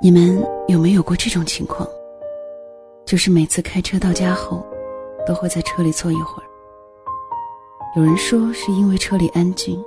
[0.00, 1.84] 你们有没有过这种情况？
[3.04, 4.64] 就是每次开车到家后，
[5.26, 6.46] 都会在车里坐一会儿。
[7.96, 9.84] 有人说是因为车里安静，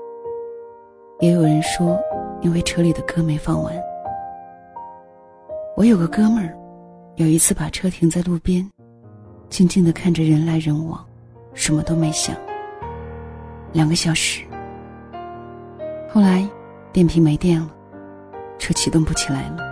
[1.21, 1.97] 也有人说
[2.41, 3.73] 因为车里的歌没放完。
[5.77, 6.53] 我有个哥们儿，
[7.15, 8.69] 有一次把车停在路边，
[9.49, 11.07] 静静的看着人来人往，
[11.53, 12.35] 什么都没想。
[13.71, 14.43] 两个小时，
[16.09, 16.45] 后来
[16.91, 17.73] 电瓶没电了，
[18.59, 19.70] 车启动不起来了。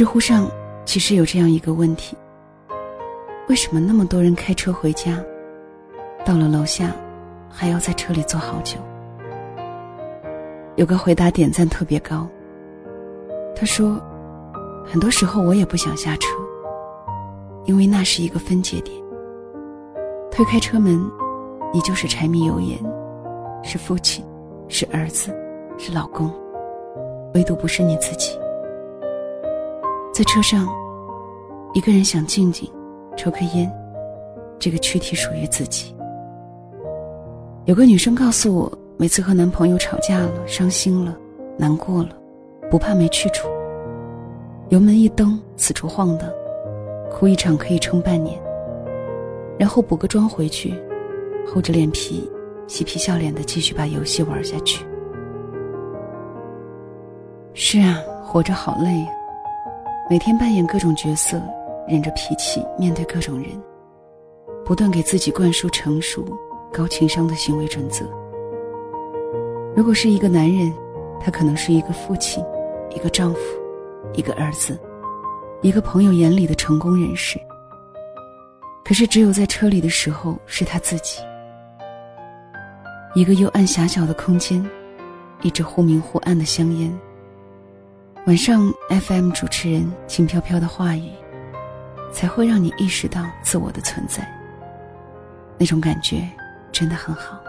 [0.00, 0.50] 知乎上
[0.86, 2.16] 其实有这样一个问题：
[3.50, 5.22] 为什么那么多人开车回家，
[6.24, 6.90] 到了楼下
[7.50, 8.78] 还要在车里坐好久？
[10.76, 12.26] 有个回答点赞特别高。
[13.54, 14.00] 他说
[14.90, 16.28] ：“很多时候我也不想下车，
[17.66, 18.96] 因为那是一个分界点。
[20.30, 20.98] 推开车门，
[21.74, 22.78] 你就是柴米油盐，
[23.62, 24.24] 是父亲，
[24.66, 25.30] 是儿子，
[25.76, 26.32] 是老公，
[27.34, 28.30] 唯独不是你自己。”
[30.20, 30.68] 在车上，
[31.72, 32.70] 一个人想静静，
[33.16, 33.72] 抽根烟，
[34.58, 35.96] 这个躯体属于自己。
[37.64, 41.16] 有个女生告诉我，每次和男朋友吵架了、伤心了、
[41.56, 42.10] 难过了，
[42.70, 43.48] 不怕没去处，
[44.68, 46.28] 油门一蹬，四处晃荡，
[47.10, 48.38] 哭一场可以撑半年，
[49.58, 50.74] 然后补个妆回去，
[51.46, 52.30] 厚着脸皮，
[52.66, 54.84] 嬉皮笑脸的继续把游戏玩下去。
[57.54, 59.06] 是啊，活着好累呀。
[60.10, 61.40] 每天扮演各种角色，
[61.86, 63.44] 忍着脾气面对各种人，
[64.64, 66.36] 不断给自己灌输成熟、
[66.72, 68.04] 高情商的行为准则。
[69.72, 70.74] 如果是一个男人，
[71.20, 72.44] 他可能是一个父亲、
[72.92, 73.40] 一个丈夫、
[74.12, 74.76] 一个儿子、
[75.62, 77.38] 一个朋友眼里的成功人士。
[78.84, 81.20] 可是只有在车里的时候是他自己。
[83.14, 84.68] 一个幽暗狭小的空间，
[85.42, 87.00] 一支忽明忽暗的香烟。
[88.26, 91.10] 晚上，FM 主持人轻飘飘的话语，
[92.12, 94.30] 才会让你意识到自我的存在。
[95.56, 96.28] 那种感觉
[96.70, 97.40] 真的很好。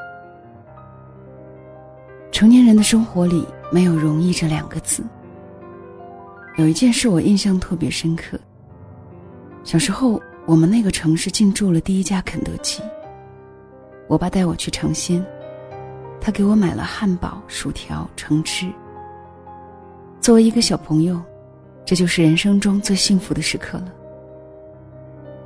[2.31, 5.03] 成年人的生活里没有容易这两个字。
[6.55, 8.39] 有一件事我印象特别深刻。
[9.65, 12.81] 小时候，我们那个城市进驻了第一家肯德基。
[14.07, 15.23] 我爸带我去尝鲜，
[16.19, 18.71] 他给我买了汉堡、薯条、橙汁。
[20.21, 21.19] 作为一个小朋友，
[21.83, 23.91] 这就是人生中最幸福的时刻了。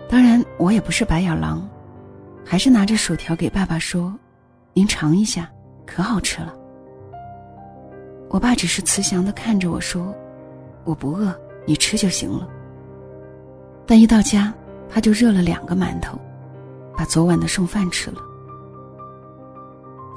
[0.10, 1.66] 当然，我也不是白眼狼，
[2.44, 4.14] 还是拿着薯条给爸爸说
[4.76, 5.50] ：“您尝一下，
[5.86, 6.54] 可好吃了。”
[8.28, 10.14] 我爸只是慈祥的看着我说
[10.84, 11.34] ：“我不饿，
[11.66, 12.46] 你吃就行了。”
[13.88, 14.54] 但一到家，
[14.90, 16.20] 他就热了两个馒头，
[16.98, 18.18] 把昨晚的剩饭吃了。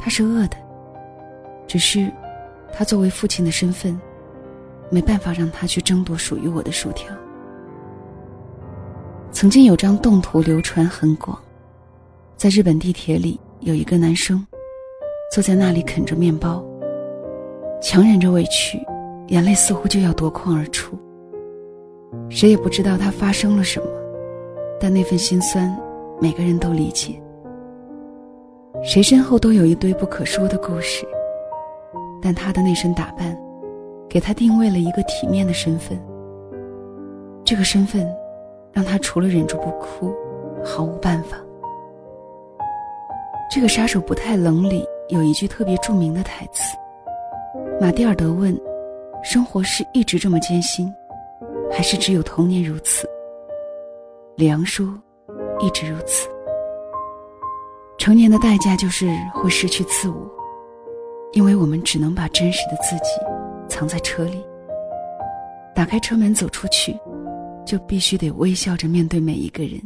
[0.01, 0.57] 他是饿的，
[1.69, 2.13] 只是
[2.73, 3.97] 他作为父亲的身份。
[4.91, 7.15] 没办法让他去争夺属于我的薯条。
[9.31, 11.39] 曾经有张动图流传很广，
[12.37, 14.45] 在日本地铁里有一个男生，
[15.33, 16.65] 坐在那里啃着面包，
[17.81, 18.81] 强忍着委屈，
[19.29, 20.99] 眼泪似乎就要夺眶而出。
[22.31, 23.87] 谁也不知道他发生了什么，
[24.81, 25.79] 但那份心酸，
[26.21, 27.21] 每个人都理解。
[28.83, 31.07] 谁身后都有一堆不可说的故事，
[32.23, 33.39] 但他的那身打扮。
[34.09, 36.01] 给他定位了一个体面的身份。
[37.45, 38.07] 这个身份，
[38.73, 40.15] 让他除了忍住不哭，
[40.65, 41.37] 毫无办法。
[43.51, 46.77] 这个杀手不太冷里有一句特别著名的台词
[47.81, 48.55] ：“马蒂尔德问，
[49.25, 50.93] 生活是一直这么艰辛，
[51.73, 53.09] 还是只有童年如此？”
[54.37, 54.87] 里昂说
[55.61, 56.29] ：“一直如此。
[57.97, 60.31] 成年的代价就是会失去自我，
[61.33, 63.11] 因为我们只能把真实的自己。”
[63.69, 64.45] 藏在车里，
[65.75, 66.99] 打开车门走出去，
[67.65, 69.81] 就必须得微笑着面对每一个人。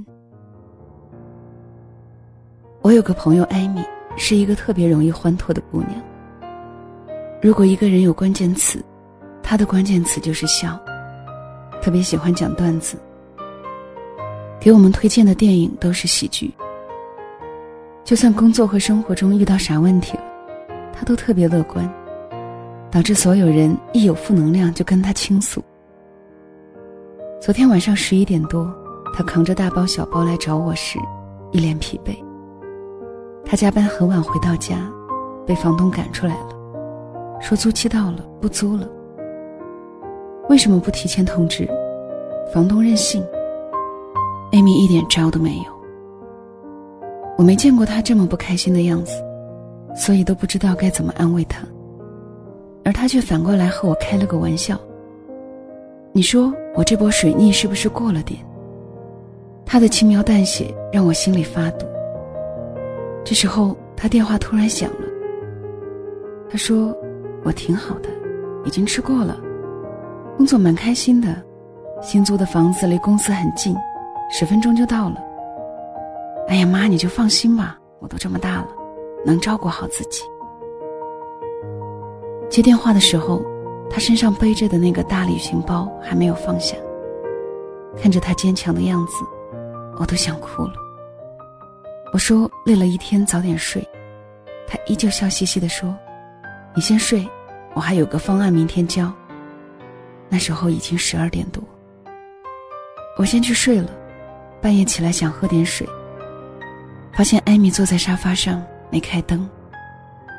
[2.80, 3.82] 我有个朋友艾米，
[4.16, 5.90] 是一个特别容易欢脱的姑娘。
[7.40, 8.82] 如果一个人有关键词，
[9.42, 10.78] 她的关键词就是笑，
[11.80, 12.96] 特别喜欢讲段子。
[14.60, 16.52] 给我们推荐的电影都是喜剧。
[18.04, 20.24] 就算工作和生活中遇到啥问题了，
[20.92, 21.88] 她都特别乐观。
[22.92, 25.62] 导致所有人一有负能量就跟他倾诉。
[27.40, 28.70] 昨天晚上十一点多，
[29.14, 30.98] 他扛着大包小包来找我时，
[31.52, 32.14] 一脸疲惫。
[33.46, 34.76] 他加班很晚回到家，
[35.46, 36.50] 被房东赶出来了，
[37.40, 38.86] 说租期到了，不租了。
[40.50, 41.66] 为什么不提前通知？
[42.52, 43.24] 房东任性。
[44.52, 45.64] 艾米一点招都没有。
[47.38, 49.14] 我没见过他这么不开心的样子，
[49.96, 51.66] 所以都不知道该怎么安慰他。
[52.84, 54.78] 而他却反过来和我开了个玩笑。
[56.12, 58.40] 你说我这波水逆是不是过了点？
[59.64, 61.86] 他的轻描淡写让我心里发堵。
[63.24, 65.06] 这时候他电话突然响了，
[66.50, 66.94] 他说
[67.44, 68.08] 我挺好的，
[68.64, 69.40] 已经吃过了，
[70.36, 71.42] 工作蛮开心的，
[72.02, 73.74] 新租的房子离公司很近，
[74.30, 75.22] 十分钟就到了。
[76.48, 78.68] 哎呀妈，你就放心吧，我都这么大了，
[79.24, 80.22] 能照顾好自己。
[82.52, 83.42] 接电话的时候。
[83.94, 86.74] 他身上背着的那个大旅行包还没有放下，
[88.00, 89.22] 看着他坚强的样子，
[89.98, 90.72] 我都想哭了。
[92.10, 93.86] 我说累了一天早点睡，
[94.66, 95.94] 他依旧笑嘻嘻地说
[96.74, 97.28] ：“你先睡，
[97.74, 99.12] 我还有个方案明天交。”
[100.30, 101.62] 那时候已经十二点多，
[103.18, 103.90] 我先去睡了。
[104.62, 105.86] 半夜起来想喝点水，
[107.12, 109.46] 发现艾米坐在沙发上没开灯，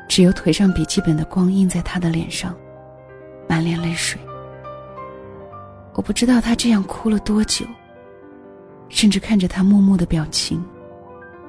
[0.08, 2.54] 只有腿上笔记本的光映在他的脸上。
[3.48, 4.18] 满脸泪水，
[5.92, 7.66] 我不知道他这样哭了多久。
[8.88, 10.64] 甚至看着他木木的表情，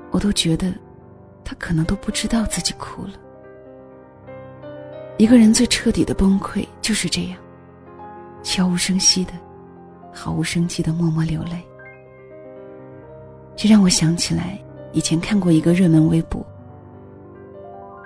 [0.09, 0.73] 我都觉得，
[1.43, 3.11] 他可能都不知道自己哭了。
[5.17, 7.37] 一个人最彻底的崩溃就是这样，
[8.41, 9.31] 悄无声息的，
[10.11, 11.61] 毫无生气的默默流泪。
[13.55, 14.59] 这让我想起来
[14.91, 16.45] 以前看过一个热门微博：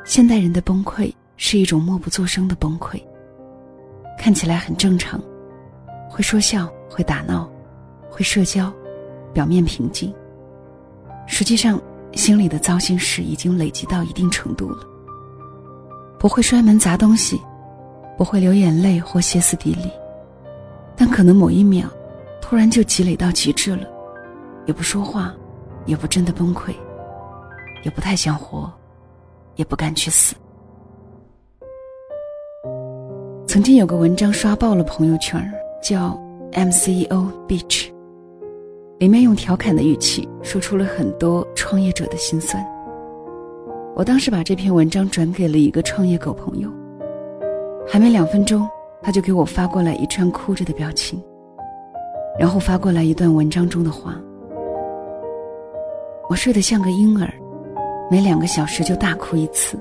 [0.09, 2.99] 现代人的崩溃是一种默不作声的崩溃。
[4.17, 5.21] 看起来很正常，
[6.09, 7.47] 会说笑，会打闹，
[8.09, 8.73] 会社交，
[9.31, 10.11] 表面平静。
[11.27, 11.79] 实际上，
[12.13, 14.79] 心里的糟心事已经累积到一定程度了。
[16.17, 17.39] 不会摔门砸东西，
[18.17, 19.91] 不会流眼泪或歇斯底里，
[20.95, 21.87] 但可能某一秒，
[22.41, 23.87] 突然就积累到极致了，
[24.65, 25.35] 也不说话，
[25.85, 26.73] 也不真的崩溃，
[27.83, 28.73] 也不太想活，
[29.59, 30.33] 也不敢去死。
[33.45, 35.37] 曾经有个文章刷爆了朋友圈，
[35.83, 36.17] 叫
[36.53, 37.91] MCEO Beach”，
[38.99, 42.65] 里面用调侃的语气说出了很多创业者的心酸。
[43.97, 46.71] 我当时把这篇文章转给了一个创业狗朋友，
[47.85, 48.65] 还没两分钟，
[49.01, 51.21] 他就给我发过来一串哭着的表情，
[52.39, 54.15] 然后发过来一段文章中的话
[56.29, 57.29] ：“我睡得像个婴儿，
[58.09, 59.79] 每两个小时就大哭一次。”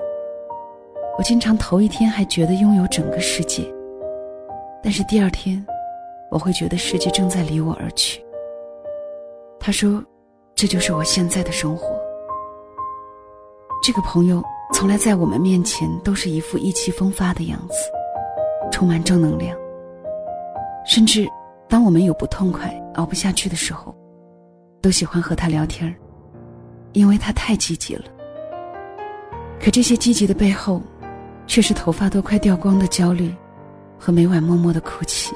[1.19, 3.64] 我经常头一天还觉得拥有整个世界，
[4.80, 5.66] 但是第二天，
[6.30, 8.25] 我会觉得世界正在离我而去。
[9.58, 10.00] 他说
[10.54, 11.98] ：“这就是我现在的生活。”
[13.82, 14.40] 这个朋友
[14.72, 17.75] 从来在我们面前都是一副意气风发的样子，
[18.70, 19.58] 充满正能量。
[20.86, 21.26] 甚至
[21.69, 23.92] 当我们有不痛快、熬不下去的时候，
[24.80, 25.92] 都喜欢和他聊天
[26.92, 28.04] 因为他太积极了。
[29.60, 30.81] 可这些积极的背后，
[31.46, 33.34] 却是头发都快掉光的焦虑，
[33.99, 35.34] 和每晚默默的哭泣。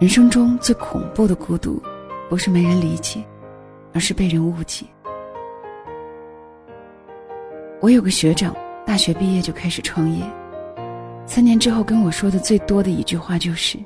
[0.00, 1.80] 人生中最恐怖的孤独，
[2.28, 3.24] 不是没人理解，
[3.94, 4.84] 而是被人误解。
[7.80, 8.54] 我有个学长，
[8.84, 10.24] 大学毕业就开始创业，
[11.24, 13.78] 三年之后跟我说的最多的一句话就是：“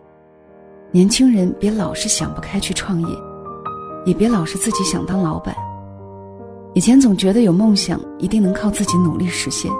[0.91, 3.09] 年轻人别老是想不开去创业，
[4.07, 5.55] 也别老是自己想当老板。
[6.77, 9.73] 以前总觉得有梦想一定能靠自己努力实现。”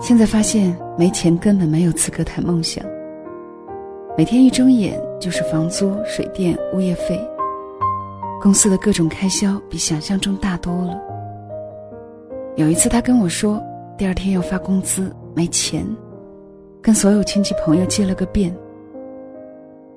[0.00, 2.84] 现在发现没钱根本没有资格谈梦想。
[4.16, 7.20] 每天一睁眼就是房租、水电、物业费，
[8.40, 10.96] 公司的各种开销比想象中大多了。
[12.54, 13.60] 有一次他跟我说，
[13.98, 15.84] 第二天要发工资没钱，
[16.80, 18.56] 跟所有亲戚朋友借了个遍。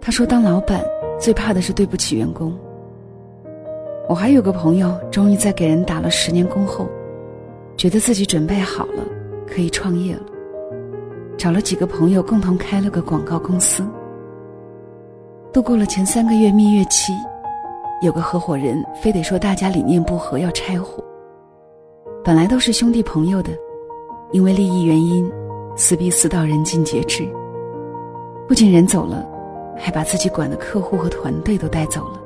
[0.01, 0.83] 他说当老板
[1.19, 2.57] 最怕的是对不起员工。
[4.07, 6.87] 我还有个朋友，终于在给人打了十年工后，
[7.75, 9.03] 觉得自己准备好了。
[9.47, 10.21] 可以创业了，
[11.37, 13.85] 找了几个朋友共同开了个广告公司。
[15.53, 17.13] 度过了前三个月蜜月期，
[18.01, 21.01] 有个合伙人非得说大家理念不合要拆伙。
[22.23, 23.51] 本来都是兄弟朋友的，
[24.31, 25.31] 因为利益原因，
[25.75, 27.23] 撕逼撕到人尽皆知。
[28.47, 29.25] 不仅人走了，
[29.77, 32.19] 还把自己管的客户和团队都带走了。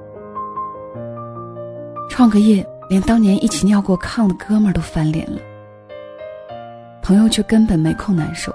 [2.20, 5.40] 创个业，连当年一起尿过炕的哥们儿都翻脸了。
[7.02, 8.54] 朋友却根本没空难受，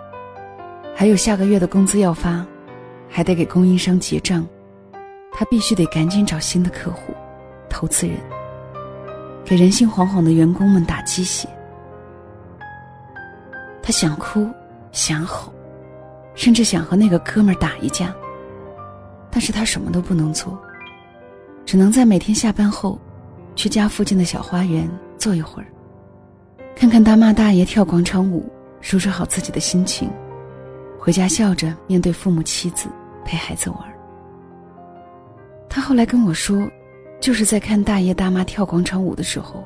[0.94, 2.44] 还有下个月的工资要发，
[3.09, 4.47] 还得给供应商结账，
[5.33, 7.14] 他必须得赶紧找新的客户、
[7.71, 8.18] 投资人，
[9.47, 11.49] 给人心惶惶的员工们打鸡血。
[13.83, 14.47] 他想哭，
[14.92, 15.50] 想吼，
[16.35, 18.14] 甚至想和那个哥们儿打一架，
[19.30, 20.54] 但是他什么都不能做，
[21.64, 23.00] 只能在每天下班后，
[23.54, 25.68] 去家附近的小花园坐一会儿。
[26.75, 30.11] 看看大妈大爷跳广场舞，收拾好自己的心情，
[30.99, 32.88] 回家笑着面对父母妻子，
[33.25, 33.78] 陪孩子玩。
[35.68, 36.68] 他后来跟我说，
[37.20, 39.62] 就是在看大爷大妈跳广场舞的时候，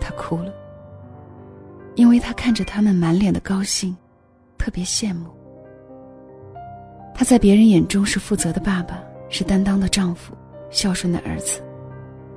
[0.00, 0.52] 他哭了，
[1.94, 3.96] 因为他看着他们满脸的高兴，
[4.58, 5.26] 特别羡慕。
[7.14, 10.34] 他在别人眼中是负责的爸爸，是担当的丈夫，
[10.70, 11.60] 孝顺的儿子，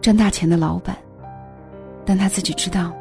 [0.07, 0.97] 赚大钱的老板，
[2.05, 2.93] 但他自己知道，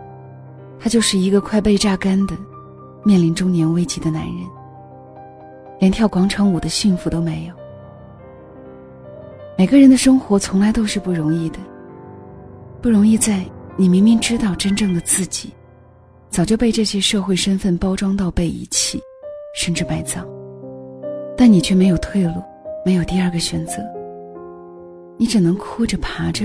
[0.80, 2.36] 他就是一个快被榨干的，
[3.04, 4.34] 面临中年危机的男人，
[5.78, 7.54] 连跳广场舞的幸福都没有。
[9.56, 11.60] 每个人的生活从来都是不容易的，
[12.82, 13.44] 不容易在
[13.76, 15.52] 你明明知道真正的自己，
[16.28, 19.00] 早就被这些社会身份包装到被遗弃，
[19.54, 20.26] 甚至埋葬。
[21.36, 22.42] 但你却没有退路，
[22.84, 23.74] 没有第二个选择。
[25.16, 26.44] 你只能哭着爬着，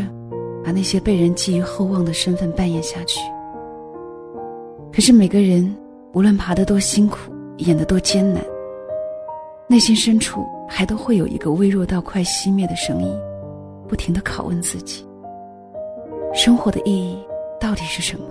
[0.63, 3.20] 把那些被人寄予厚望的身份扮演下去。
[4.94, 5.75] 可是每个人，
[6.13, 7.18] 无论爬得多辛苦，
[7.58, 8.44] 演得多艰难，
[9.68, 13.18] 内心深处还都会有一个微弱到快熄灭的声音，
[13.88, 15.08] 不停地拷问自己：
[16.34, 17.18] 生活的意义
[17.60, 18.25] 到底是什么？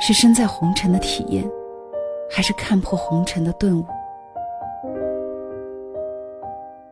[0.00, 1.44] 是身在红尘的体验，
[2.30, 3.84] 还是看破红尘的顿悟？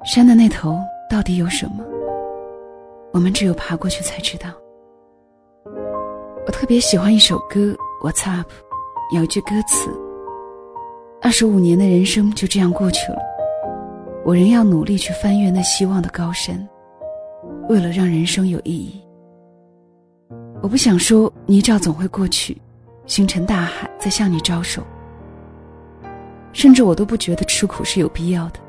[0.05, 0.79] 山的那头
[1.11, 1.85] 到底有什么？
[3.17, 4.51] 我们只有爬过去才知道。
[6.45, 7.61] 我特别喜欢一首歌
[8.03, 8.47] 《What's Up》，
[9.17, 9.89] 有一句歌词
[11.23, 13.19] ：“二十五年的人生就这样过去了，
[14.23, 16.69] 我仍要努力去翻越那希望的高山，
[17.71, 19.03] 为了让人生有意义。”
[20.61, 22.61] 我不想说泥沼总会过去，
[23.07, 24.83] 星辰大海在向你招手，
[26.53, 28.61] 甚至我都不觉得吃苦是有必要的。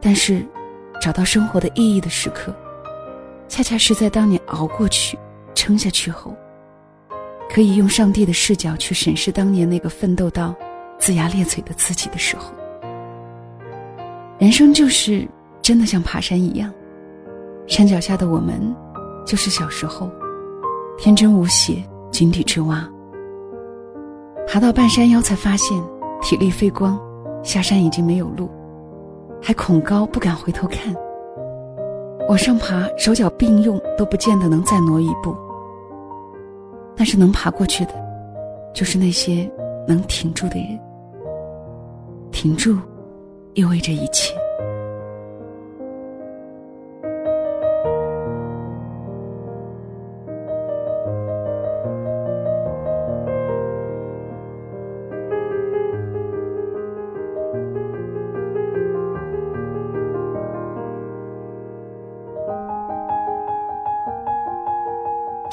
[0.00, 0.42] 但是，
[0.98, 2.56] 找到生活的意义的时刻，
[3.54, 5.16] 恰恰是在当你熬过去、
[5.54, 6.34] 撑下去后，
[7.48, 10.52] 可以用上帝的视角去审视当年那个奋斗到
[10.98, 12.52] 龇牙咧嘴的自己的时候。
[14.40, 15.24] 人生就是
[15.62, 16.68] 真的像爬山一样，
[17.68, 18.74] 山脚下的我们，
[19.24, 20.10] 就是小时候
[20.98, 21.80] 天真无邪、
[22.10, 22.84] 井底之蛙。
[24.48, 25.80] 爬到半山腰才发现
[26.20, 27.00] 体力费光，
[27.44, 28.50] 下山已经没有路。
[29.40, 30.92] 还恐高，不敢回头看。
[32.28, 35.36] 往上爬，手脚并用都不见得能再挪一步。
[36.96, 37.92] 但是能爬过去的，
[38.72, 39.50] 就是那些
[39.86, 40.80] 能挺住的人。
[42.30, 42.76] 挺住，
[43.54, 44.34] 意味着一切。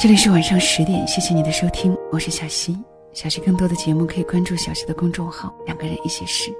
[0.01, 2.75] 这里是晚上十点，谢谢你的收听，我是小溪。
[3.13, 6.51] 小溪更多的节目可以关注小溪的公众号“两个人一些事”。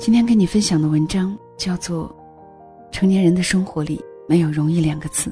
[0.00, 2.08] 今天跟你分享的文章叫做
[2.90, 5.28] 《成年人的生活里没有容易两个字》，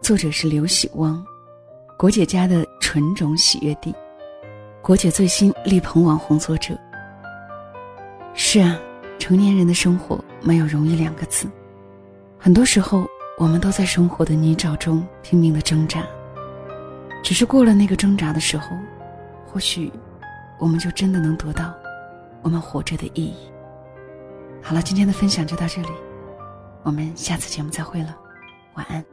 [0.00, 1.22] 作者是刘喜汪，
[1.98, 3.94] 国姐家的纯种喜悦地，
[4.80, 6.74] 国姐最新力捧网红作者。
[8.32, 8.80] 是啊，
[9.18, 11.46] 成年人的生活没有容易两个字，
[12.38, 13.06] 很多时候。
[13.38, 16.04] 我们都在生活的泥沼中拼命的挣扎，
[17.22, 18.76] 只是过了那个挣扎的时候，
[19.46, 19.92] 或许
[20.58, 21.74] 我们就真的能得到
[22.42, 23.36] 我们活着的意义。
[24.62, 25.88] 好了，今天的分享就到这里，
[26.82, 28.16] 我们下次节目再会了，
[28.74, 29.04] 晚安。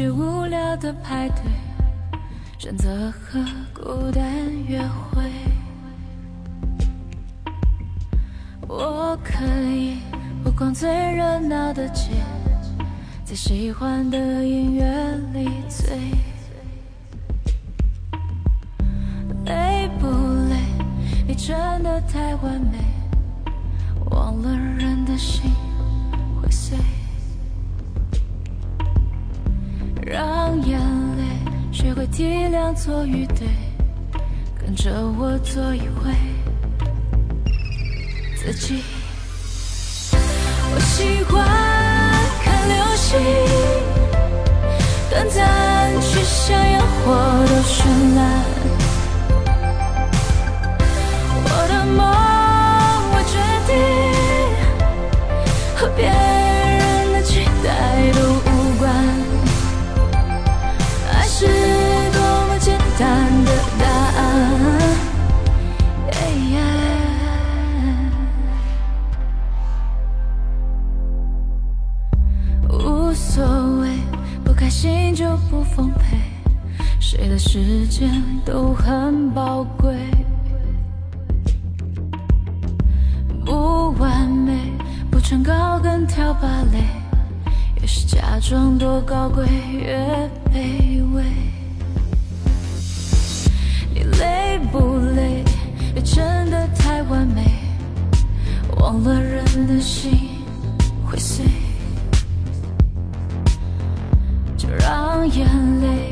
[0.00, 1.42] 拒绝无聊的派对，
[2.56, 3.38] 选择和
[3.74, 4.24] 孤单
[4.66, 5.30] 约会。
[8.66, 9.98] 我可以
[10.42, 12.12] 不逛最热闹的街，
[13.26, 14.86] 在喜欢的音乐
[15.34, 15.94] 里醉。
[19.44, 20.06] 累不
[20.48, 20.56] 累？
[21.28, 22.78] 你真的太完美，
[24.10, 25.42] 忘了人的心
[26.40, 26.78] 会碎。
[30.50, 30.80] 让眼
[31.16, 31.22] 泪
[31.70, 33.46] 学会体谅错与对，
[34.58, 36.10] 跟着我做一回
[38.36, 38.82] 自己。
[40.12, 41.46] 我喜欢
[42.42, 43.16] 看流星，
[45.08, 47.14] 短暂却像烟火
[47.46, 48.59] 的绚烂。
[77.52, 78.08] 时间
[78.44, 79.92] 都很宝贵。
[83.44, 84.52] 不完美，
[85.10, 86.80] 不穿高跟跳芭蕾，
[87.80, 89.98] 越是假装多高贵，越
[90.54, 91.24] 卑微。
[93.92, 95.42] 你累不累？
[95.92, 97.44] 别真的太完美，
[98.78, 100.12] 忘了人的心
[101.04, 101.44] 会碎。
[104.56, 105.48] 就让眼
[105.80, 106.09] 泪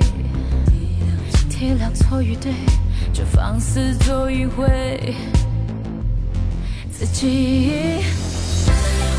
[1.58, 2.52] 体谅错与对，
[3.12, 5.12] 就放肆做一回
[6.88, 7.98] 自己。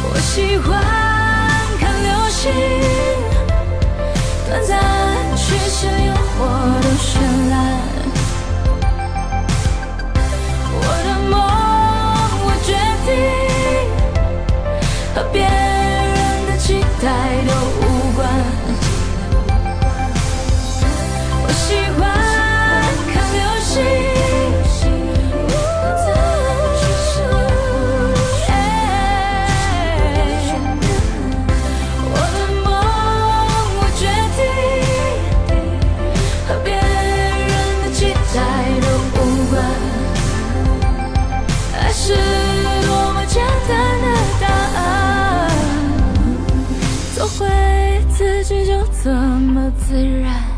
[0.02, 0.82] 我喜欢
[1.78, 2.50] 看流星，
[4.48, 4.80] 短暂
[5.36, 6.48] 却像烟火
[6.82, 7.20] 的绚
[7.50, 7.89] 烂。
[49.90, 50.49] 自然。